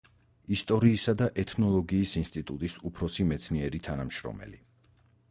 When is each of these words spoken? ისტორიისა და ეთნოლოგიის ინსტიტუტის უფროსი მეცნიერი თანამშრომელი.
ისტორიისა 0.53 1.13
და 1.17 1.25
ეთნოლოგიის 1.43 2.13
ინსტიტუტის 2.21 2.77
უფროსი 2.91 3.25
მეცნიერი 3.33 3.83
თანამშრომელი. 3.89 4.59